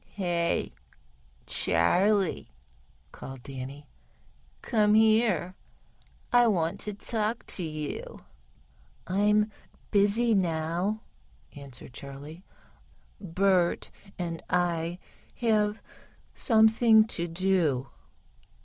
"Hey, 0.09 0.73
Charley," 1.45 2.49
called 3.11 3.43
Danny, 3.43 3.87
"come 4.63 4.95
here, 4.95 5.53
I 6.33 6.47
want 6.47 6.79
to 6.79 6.95
speak 6.97 7.45
to 7.45 7.61
you." 7.61 8.21
"I'm 9.05 9.51
busy 9.91 10.33
now," 10.33 11.01
answered 11.55 11.93
Charley. 11.93 12.43
"Bert 13.19 13.91
and 14.17 14.41
I 14.49 14.97
have 15.35 15.83
something 16.33 17.05
to 17.05 17.27
do." 17.27 17.89